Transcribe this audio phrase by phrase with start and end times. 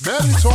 [0.00, 0.54] Meritol.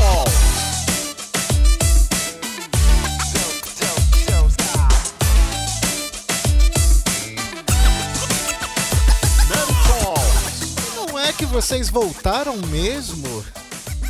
[10.96, 13.44] Não é que vocês voltaram mesmo?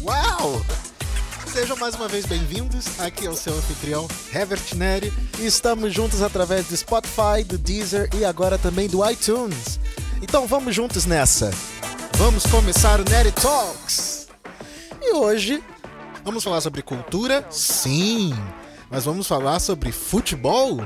[0.04, 0.64] Uau!
[1.52, 3.00] Sejam mais uma vez bem-vindos.
[3.00, 8.24] Aqui é o seu anfitrião, Herbert Neri, estamos juntos através do Spotify, do Deezer e
[8.24, 9.80] agora também do iTunes.
[10.22, 11.50] Então vamos juntos nessa.
[12.18, 14.13] Vamos começar o Neri Talks.
[15.16, 15.64] Hoje
[16.26, 17.46] vamos falar sobre cultura?
[17.52, 18.34] Sim.
[18.90, 20.80] Mas vamos falar sobre futebol?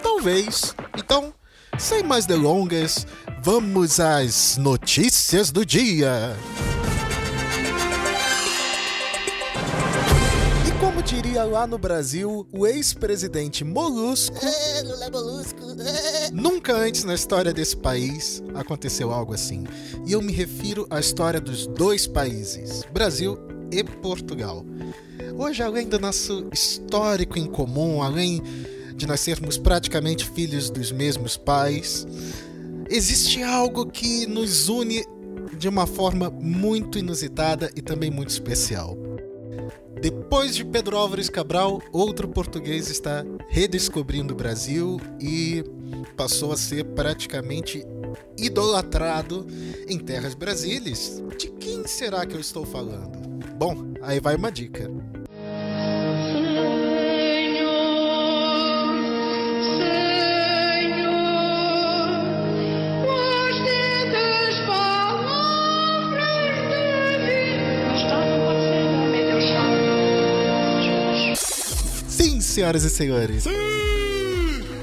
[0.00, 0.76] Talvez.
[0.96, 1.34] Então,
[1.76, 3.04] sem mais delongas,
[3.42, 6.36] vamos às notícias do dia.
[10.64, 14.38] E como diria lá no Brasil o ex-presidente Molusco,
[14.84, 15.58] Lula Molusco.
[16.32, 19.64] nunca antes na história desse país aconteceu algo assim.
[20.06, 24.64] E eu me refiro à história dos dois países, Brasil e Portugal.
[25.36, 28.42] Hoje, além do nosso histórico em comum, além
[28.94, 32.06] de nós sermos praticamente filhos dos mesmos pais,
[32.90, 35.04] existe algo que nos une
[35.56, 38.96] de uma forma muito inusitada e também muito especial.
[40.00, 45.64] Depois de Pedro Álvares Cabral, outro português está redescobrindo o Brasil e
[46.16, 47.84] passou a ser praticamente
[48.36, 49.46] idolatrado
[49.88, 51.22] em terras brasileiras.
[51.36, 53.27] De quem será que eu estou falando?
[53.58, 54.88] Bom, aí vai uma dica.
[72.06, 73.44] Sim, senhoras e senhores.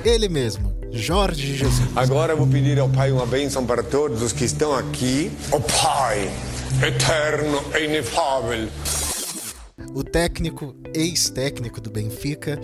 [0.04, 1.90] Ele mesmo, Jorge Jesus.
[1.96, 5.32] Agora eu vou pedir ao Pai uma bênção para todos os que estão aqui.
[5.50, 6.30] O Pai,
[6.86, 8.70] eterno e inefável.
[9.94, 12.60] O técnico, ex-técnico do Benfica,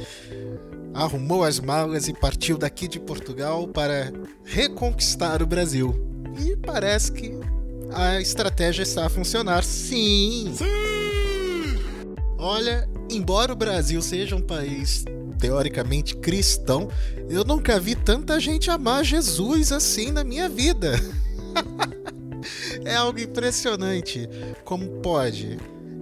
[0.93, 4.11] arrumou as malas e partiu daqui de Portugal para
[4.43, 5.95] reconquistar o Brasil.
[6.37, 7.31] E parece que
[7.93, 9.63] a estratégia está a funcionar.
[9.63, 10.53] Sim!
[12.37, 15.05] Olha, embora o Brasil seja um país
[15.39, 16.89] teoricamente cristão,
[17.29, 20.93] eu nunca vi tanta gente amar Jesus assim na minha vida.
[22.85, 24.27] é algo impressionante.
[24.63, 25.57] Como pode?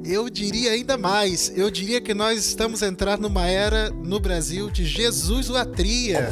[0.06, 1.52] Eu diria ainda mais.
[1.56, 6.30] Eu diria que nós estamos entrando numa era no Brasil de Jesus latria.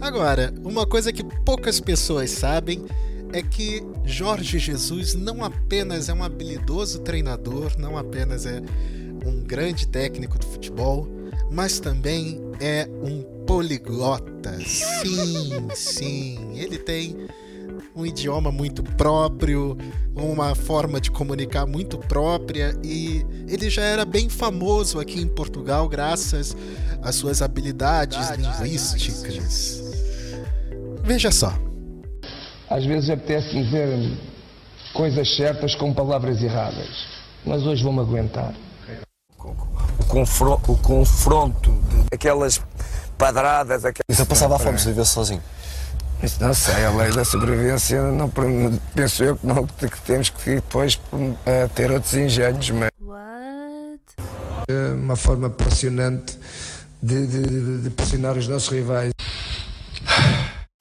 [0.00, 2.84] Agora, uma coisa que poucas pessoas sabem
[3.32, 8.62] é que Jorge Jesus não apenas é um habilidoso treinador, não apenas é
[9.24, 11.06] um grande técnico de futebol,
[11.50, 14.58] mas também é um poliglota.
[14.64, 17.16] Sim, sim, ele tem
[17.94, 19.76] um idioma muito próprio,
[20.14, 25.88] uma forma de comunicar muito própria e ele já era bem famoso aqui em Portugal
[25.88, 26.56] graças
[27.02, 29.82] às suas habilidades linguísticas.
[31.02, 31.52] Veja só.
[32.68, 34.16] Às vezes apetece dizer
[34.94, 36.88] coisas certas com palavras erradas,
[37.44, 38.54] mas hoje vou-me aguentar.
[39.38, 42.60] o, confro- o confronto, de- aquelas
[43.16, 44.04] padradas, aquelas...
[44.10, 45.42] Então passava a fome se vivesse sozinho.
[46.22, 48.30] Isso não sei, a lei da sobrevivência, não,
[48.94, 51.00] penso eu que, não, que temos que depois
[51.46, 52.90] eh, ter outros engenhos, mas
[54.68, 56.38] é uma forma pressionante
[57.02, 59.10] de, de, de- de pressionar os nossos rivais.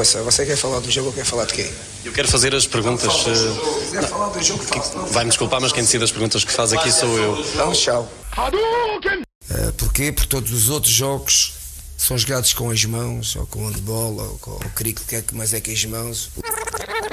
[0.02, 1.72] Você, você quer falar do jogo ou quer falar de quem?
[2.04, 3.08] Eu quero fazer as perguntas.
[3.28, 4.64] eh, Quer falar do jogo.
[5.12, 7.40] Vai-me desculpar, mas quem decide as perguntas que faz aqui sou eu.
[7.54, 8.10] Então, tchau.
[9.52, 10.12] Eh, porquê?
[10.12, 11.54] Porque todos os outros jogos
[12.00, 15.36] são jogados com as mãos, ou com handball, ou com o cricket, que é que
[15.36, 16.32] mais é que as mãos.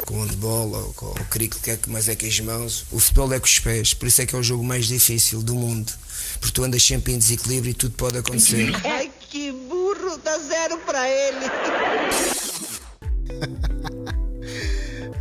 [0.07, 2.87] Com handball, ou com o cricket, que é que mais é que as mãos.
[2.93, 5.43] O futebol é com os pés, por isso é que é o jogo mais difícil
[5.43, 5.93] do mundo.
[6.39, 8.73] Porque tu andas sempre em desequilíbrio e tudo pode acontecer.
[8.85, 11.47] Ai, que burro, dá zero pra ele.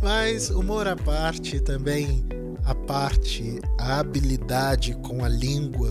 [0.00, 2.24] Mas humor à parte, também
[2.64, 5.90] a parte, a habilidade com a língua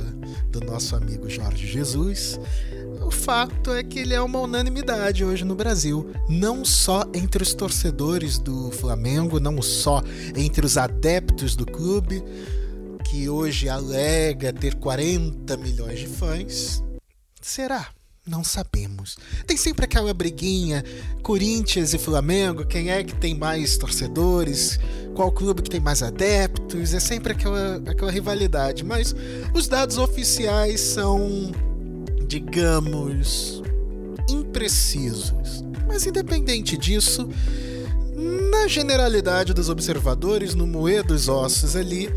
[0.50, 2.40] do nosso amigo Jorge Jesus.
[3.06, 7.54] O fato é que ele é uma unanimidade hoje no Brasil, não só entre os
[7.54, 10.02] torcedores do Flamengo, não só
[10.36, 12.24] entre os adeptos do clube,
[13.04, 16.84] que hoje alega ter 40 milhões de fãs.
[17.40, 17.90] Será?
[18.28, 19.20] Não sabemos.
[19.46, 20.84] Tem sempre aquela briguinha,
[21.22, 24.80] Corinthians e Flamengo, quem é que tem mais torcedores,
[25.14, 28.84] qual clube que tem mais adeptos, é sempre aquela, aquela rivalidade.
[28.84, 29.16] Mas
[29.54, 31.52] os dados oficiais são,
[32.28, 33.62] digamos,
[34.30, 35.64] imprecisos.
[35.88, 37.30] Mas independente disso,
[38.52, 42.10] na generalidade dos observadores, no moer dos ossos ali,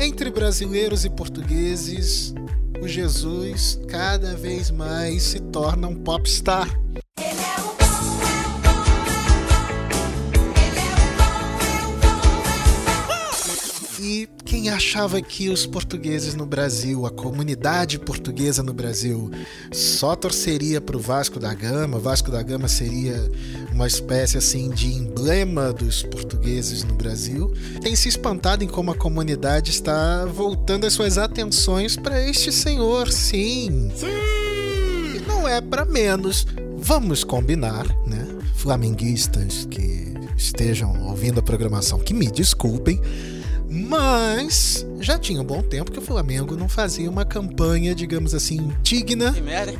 [0.00, 2.32] Entre brasileiros e portugueses,
[2.80, 6.66] o Jesus cada vez mais se torna um popstar.
[14.68, 19.30] Achava que os portugueses no Brasil, a comunidade portuguesa no Brasil,
[19.72, 23.30] só torceria para o Vasco da Gama, Vasco da Gama seria
[23.72, 28.94] uma espécie assim de emblema dos portugueses no Brasil, tem se espantado em como a
[28.94, 33.90] comunidade está voltando as suas atenções para este senhor, sim.
[33.94, 35.16] Sim!
[35.16, 36.46] E não é para menos.
[36.78, 38.26] Vamos combinar, né?
[38.54, 43.00] Flamenguistas que estejam ouvindo a programação, que me desculpem
[43.70, 48.72] mas já tinha um bom tempo que o Flamengo não fazia uma campanha, digamos assim,
[48.82, 49.32] digna.
[49.32, 49.78] Que merda, hein?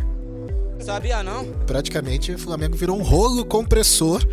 [0.80, 1.44] Sabia não?
[1.66, 4.24] Praticamente o Flamengo virou um rolo compressor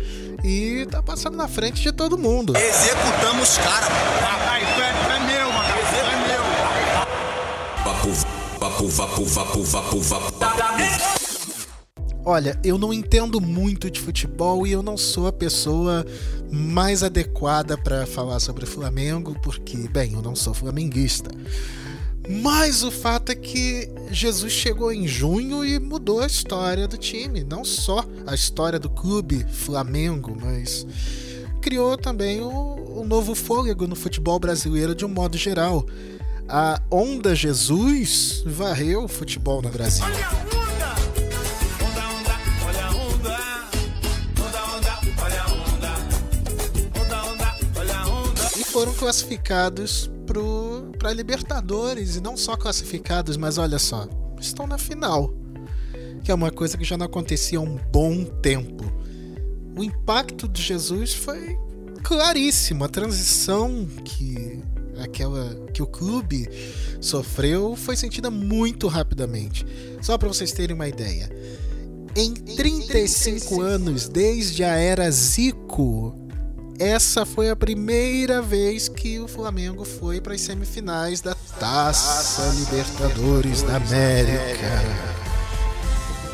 [0.44, 2.56] e tá passando na frente de todo mundo.
[2.56, 3.88] Executamos os caras.
[4.20, 5.68] Papai, tu é, é meu, mano.
[5.68, 6.42] É meu.
[7.84, 8.12] Vapo,
[8.60, 11.17] vapo, vapo, vapo, vapo, vapo.
[12.30, 16.04] Olha, eu não entendo muito de futebol e eu não sou a pessoa
[16.52, 21.30] mais adequada para falar sobre Flamengo, porque, bem, eu não sou flamenguista.
[22.28, 27.42] Mas o fato é que Jesus chegou em junho e mudou a história do time,
[27.44, 30.86] não só a história do clube Flamengo, mas
[31.62, 35.86] criou também o, o novo fôlego no futebol brasileiro de um modo geral.
[36.46, 40.04] A onda Jesus varreu o futebol no Brasil.
[48.78, 50.08] Foram classificados
[50.96, 54.08] para Libertadores e não só classificados, mas olha só,
[54.40, 55.34] estão na final,
[56.22, 58.84] que é uma coisa que já não acontecia há um bom tempo.
[59.76, 61.58] O impacto de Jesus foi
[62.04, 64.62] claríssimo, a transição que
[65.02, 66.48] aquela que o clube
[67.00, 69.66] sofreu foi sentida muito rapidamente.
[70.00, 71.28] Só para vocês terem uma ideia.
[72.14, 76.17] Em 35 anos desde a era Zico,
[76.78, 83.62] essa foi a primeira vez que o Flamengo foi para as semifinais da Taça Libertadores
[83.62, 85.17] da América.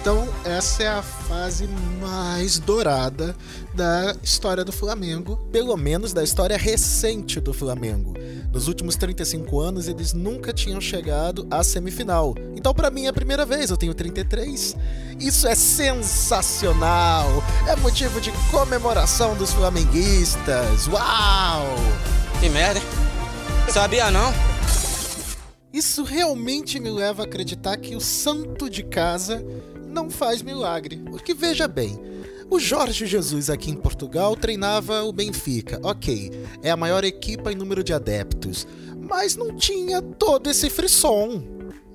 [0.04, 1.66] Então, essa é a fase
[1.98, 3.34] mais dourada
[3.72, 8.12] da história do Flamengo, pelo menos da história recente do Flamengo.
[8.52, 12.34] Nos últimos 35 anos, eles nunca tinham chegado à semifinal.
[12.54, 14.76] Então, para mim, é a primeira vez, eu tenho 33.
[15.18, 17.42] Isso é sensacional!
[17.66, 20.86] É motivo de comemoração dos flamenguistas.
[20.86, 21.64] Uau!
[22.40, 22.82] Que merda?
[23.70, 24.34] Sabia não?
[25.72, 29.42] Isso realmente me leva a acreditar que o santo de casa
[29.94, 30.96] não faz milagre.
[30.96, 31.98] Porque veja bem,
[32.50, 35.80] o Jorge Jesus aqui em Portugal treinava o Benfica.
[35.82, 36.30] Ok,
[36.62, 41.42] é a maior equipa em número de adeptos, mas não tinha todo esse frisson,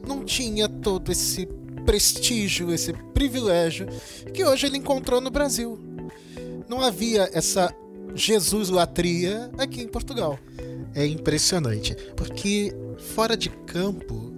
[0.08, 1.48] não tinha todo esse
[1.86, 3.88] prestígio, esse privilégio
[4.34, 5.78] que hoje ele encontrou no Brasil.
[6.68, 7.74] Não havia essa
[8.16, 10.40] Jesus latria aqui em Portugal.
[10.96, 12.74] É impressionante, porque
[13.14, 14.34] fora de campo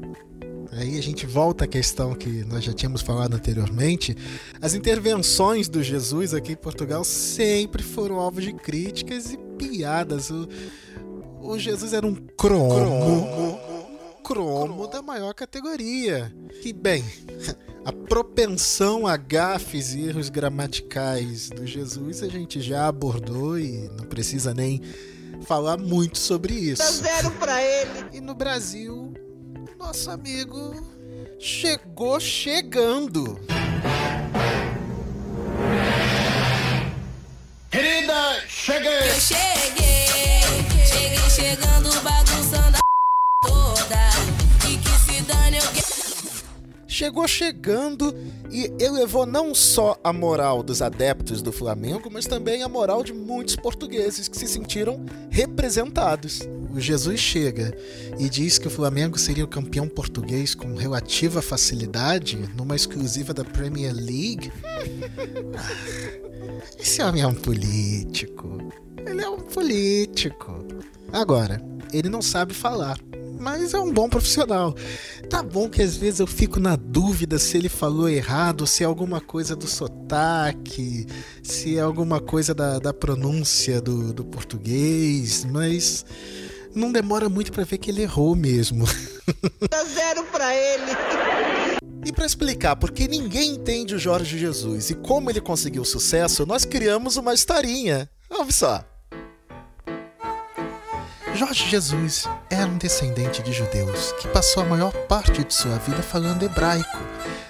[0.74, 4.16] Aí a gente volta à questão que nós já tínhamos falado anteriormente.
[4.62, 10.30] As intervenções do Jesus aqui em Portugal sempre foram alvo de críticas e piadas.
[10.30, 10.48] O,
[11.42, 13.60] o Jesus era um cromo, cromo,
[14.24, 16.34] cromo da maior categoria.
[16.64, 17.04] E bem,
[17.84, 24.06] a propensão a gafes e erros gramaticais do Jesus a gente já abordou e não
[24.06, 24.82] precisa nem
[25.46, 26.82] falar muito sobre isso.
[26.82, 28.06] Dá zero pra ele.
[28.14, 29.01] E no Brasil
[29.82, 30.76] nosso amigo
[31.40, 33.40] chegou chegando.
[37.72, 39.10] Querida, cheguei!
[39.10, 44.10] Eu cheguei, cheguei chegando, bagunçando a toda.
[44.70, 45.81] E que se dane eu
[47.02, 48.16] chegou chegando
[48.52, 53.12] e elevou não só a moral dos adeptos do Flamengo, mas também a moral de
[53.12, 56.42] muitos portugueses que se sentiram representados.
[56.72, 57.76] O Jesus chega
[58.20, 63.44] e diz que o Flamengo seria o campeão português com relativa facilidade numa exclusiva da
[63.44, 64.52] Premier League.
[66.80, 68.72] Esse homem é um político.
[69.04, 70.68] Ele é um político.
[71.12, 71.60] Agora,
[71.92, 73.00] ele não sabe falar
[73.42, 74.76] mas é um bom profissional.
[75.30, 78.86] Tá bom que às vezes eu fico na dúvida se ele falou errado, se é
[78.86, 81.08] alguma coisa do sotaque,
[81.42, 86.06] se é alguma coisa da, da pronúncia do, do português, mas
[86.76, 88.86] não demora muito para ver que ele errou mesmo.
[89.70, 90.92] Dá zero pra ele.
[92.06, 96.46] E para explicar por que ninguém entende o Jorge Jesus e como ele conseguiu sucesso,
[96.46, 98.10] nós criamos uma historinha.
[98.30, 98.91] Vamos só.
[101.42, 106.04] Jorge Jesus era um descendente de judeus que passou a maior parte de sua vida
[106.04, 107.00] falando hebraico,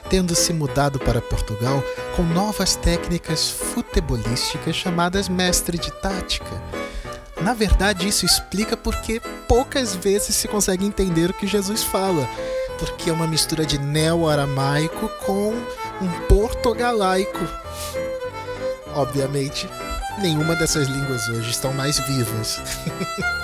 [0.10, 1.84] tendo se mudado para Portugal
[2.16, 6.50] com novas técnicas futebolísticas chamadas mestre de tática.
[7.42, 12.26] Na verdade, isso explica porque poucas vezes se consegue entender o que Jesus fala,
[12.80, 15.54] porque é uma mistura de neo-aramaico com
[16.02, 17.46] um portugalaico.
[18.96, 19.68] Obviamente,
[20.22, 22.62] nenhuma dessas línguas hoje estão mais vivas.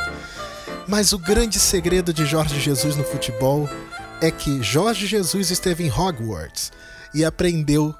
[0.87, 3.69] Mas o grande segredo de Jorge Jesus no futebol
[4.21, 6.71] é que Jorge Jesus esteve em Hogwarts
[7.13, 7.93] e aprendeu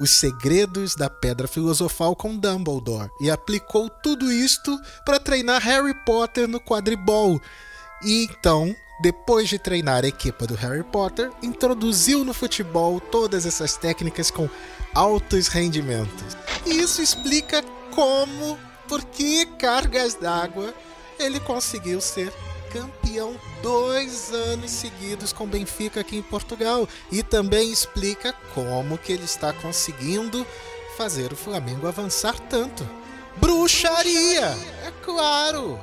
[0.00, 6.46] os segredos da pedra filosofal com Dumbledore e aplicou tudo isto para treinar Harry Potter
[6.46, 7.40] no quadribol.
[8.04, 13.76] E então, depois de treinar a equipa do Harry Potter, introduziu no futebol todas essas
[13.76, 14.48] técnicas com
[14.94, 16.36] altos rendimentos.
[16.64, 18.56] E isso explica como,
[18.88, 20.72] por que cargas d'água
[21.18, 22.32] ele conseguiu ser
[22.72, 29.24] campeão dois anos seguidos com Benfica aqui em Portugal e também explica como que ele
[29.24, 30.44] está conseguindo
[30.96, 32.84] fazer o Flamengo avançar tanto.
[33.36, 35.78] Bruxaria, é claro.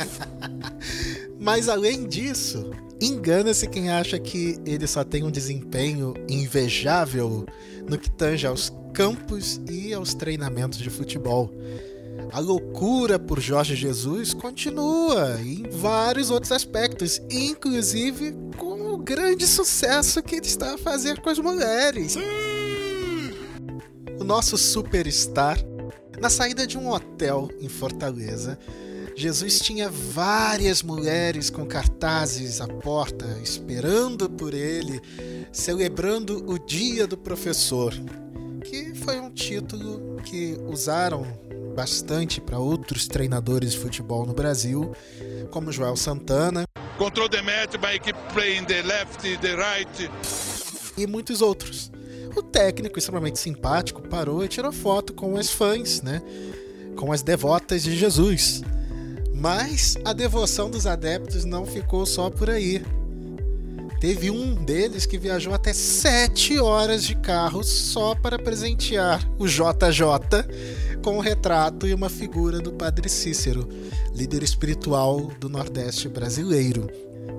[1.38, 7.46] Mas além disso, engana-se quem acha que ele só tem um desempenho invejável
[7.88, 11.50] no que tange aos campos e aos treinamentos de futebol.
[12.32, 20.22] A loucura por Jorge Jesus continua em vários outros aspectos, inclusive com o grande sucesso
[20.22, 22.16] que ele está a fazer com as mulheres.
[24.20, 25.58] O nosso superstar,
[26.20, 28.58] na saída de um hotel em Fortaleza,
[29.16, 35.00] Jesus tinha várias mulheres com cartazes à porta, esperando por ele,
[35.52, 37.92] celebrando o Dia do Professor,
[39.10, 41.26] foi um título que usaram
[41.74, 44.94] bastante para outros treinadores de futebol no Brasil,
[45.50, 46.62] como Joel Santana.
[46.96, 50.10] Control the match by keep playing the left, the right.
[50.96, 51.90] E muitos outros.
[52.36, 56.22] O técnico, extremamente simpático, parou e tirou foto com as fãs, né?
[56.94, 58.62] Com as devotas de Jesus.
[59.34, 62.80] Mas a devoção dos adeptos não ficou só por aí.
[64.00, 71.02] Teve um deles que viajou até sete horas de carro só para presentear o JJ
[71.04, 73.68] com um retrato e uma figura do Padre Cícero,
[74.14, 76.88] líder espiritual do Nordeste brasileiro.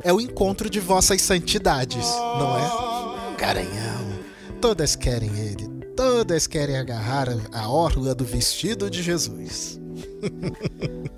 [0.03, 3.35] É o encontro de vossas santidades, não é?
[3.39, 4.19] Garanhão.
[4.61, 9.79] Todas querem ele, todas querem agarrar a orla do vestido de Jesus.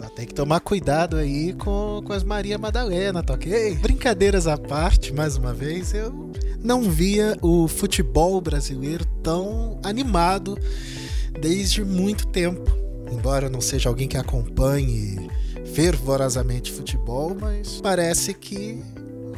[0.00, 3.74] Só tem que tomar cuidado aí com, com as Maria Madalena, tá ok?
[3.74, 10.58] Brincadeiras à parte, mais uma vez, eu não via o futebol brasileiro tão animado
[11.38, 12.64] desde muito tempo.
[13.12, 15.28] Embora eu não seja alguém que acompanhe
[15.74, 18.82] fervorosamente futebol, mas parece que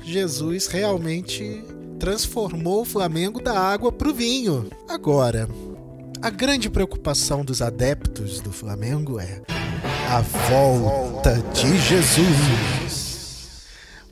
[0.04, 1.60] Jesus realmente
[1.98, 4.68] transformou o Flamengo da água para o vinho.
[4.88, 5.48] Agora,
[6.20, 9.42] a grande preocupação dos adeptos do Flamengo é
[10.12, 13.48] a volta de Jesus.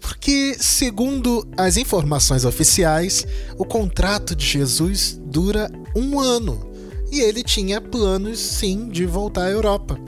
[0.01, 3.27] Porque, segundo as informações oficiais,
[3.59, 6.73] o contrato de Jesus dura um ano
[7.13, 10.01] e ele tinha planos sim de voltar à Europa.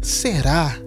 [0.00, 0.78] Será?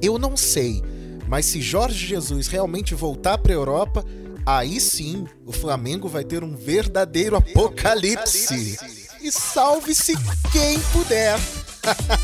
[0.00, 0.80] Eu não sei,
[1.26, 4.04] mas se Jorge Jesus realmente voltar para a Europa,
[4.46, 8.78] aí sim o Flamengo vai ter um verdadeiro apocalipse.
[9.20, 10.14] E salve-se
[10.52, 11.36] quem puder.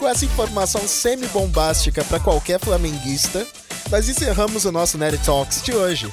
[0.00, 3.46] com essa informação semi-bombástica para qualquer flamenguista,
[3.90, 6.12] nós encerramos o nosso Nerd Talks de hoje.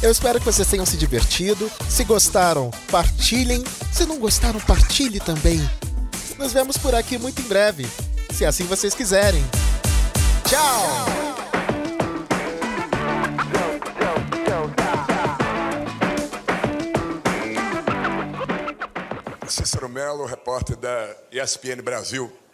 [0.00, 1.68] Eu espero que vocês tenham se divertido.
[1.88, 3.64] Se gostaram, partilhem.
[3.92, 5.58] Se não gostaram, partilhe também.
[6.38, 7.84] Nos vemos por aqui muito em breve,
[8.30, 9.44] se assim vocês quiserem.
[10.48, 11.06] Tchau!
[19.48, 22.45] Cícero Melo, repórter da ESPN Brasil.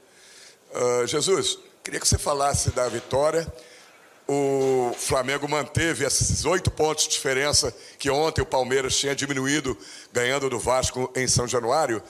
[0.83, 3.47] Uh, Jesus, queria que você falasse da vitória.
[4.27, 9.79] O Flamengo manteve esses oito pontos de diferença que ontem o Palmeiras tinha diminuído,
[10.13, 12.03] ganhando do Vasco em São Januário.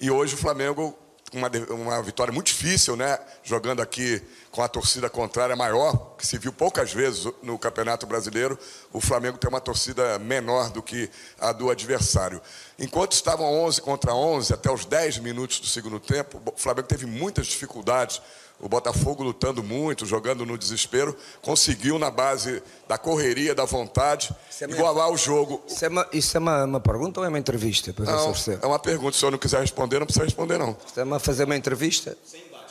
[0.00, 0.96] E hoje o Flamengo
[1.32, 3.18] uma, uma vitória muito difícil, né?
[3.42, 8.58] Jogando aqui com a torcida contrária maior, que se viu poucas vezes no Campeonato Brasileiro.
[8.92, 11.08] O Flamengo tem uma torcida menor do que
[11.40, 12.40] a do adversário.
[12.78, 17.06] Enquanto estavam 11 contra 11, até os 10 minutos do segundo tempo, o Flamengo teve
[17.06, 18.20] muitas dificuldades.
[18.62, 24.66] O Botafogo lutando muito, jogando no desespero, conseguiu, na base da correria, da vontade, é
[24.68, 25.60] minha- igualar o jogo.
[25.66, 27.92] Isso é uma, isso é uma, uma pergunta ou é uma entrevista?
[27.98, 29.12] Eu Não, é uma pergunta.
[29.12, 30.76] Se o senhor não quiser responder, não precisa responder, não.
[30.86, 32.16] Estamos a fazer uma entrevista?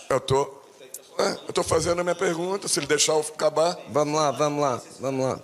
[0.10, 0.50] Eu tô,
[1.20, 2.70] é, eu tô fazendo a minha pergunta.
[2.70, 5.40] Se ele deixar eu acabar, Vamos lá, vamos lá, vamos lá.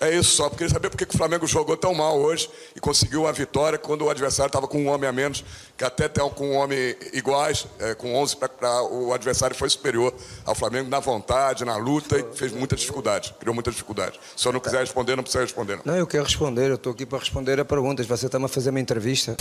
[0.00, 0.44] É isso só.
[0.48, 3.32] Porque queria saber por que que o Flamengo jogou tão mal hoje e conseguiu a
[3.32, 5.44] vitória quando o adversário estava com um homem a menos,
[5.76, 10.12] que até estão com um homem iguais, é, com 11 para o adversário foi superior
[10.44, 14.18] ao Flamengo na vontade, na luta e fez muita dificuldade, criou muita dificuldade.
[14.34, 15.76] Se senhor não quiser responder, não precisa responder.
[15.84, 15.92] Não.
[15.92, 18.06] Não, eu quero responder, eu estou aqui para responder a perguntas.
[18.06, 19.36] Você está-me a fazer uma entrevista.